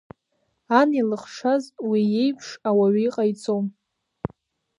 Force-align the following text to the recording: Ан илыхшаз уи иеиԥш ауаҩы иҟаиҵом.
Ан 0.79 0.89
илыхшаз 0.99 1.63
уи 1.87 2.01
иеиԥш 2.07 2.47
ауаҩы 2.67 3.01
иҟаиҵом. 3.07 3.65